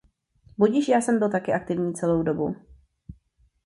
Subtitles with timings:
[0.57, 2.55] Budiž, já jsem byl aktivní celou dobu.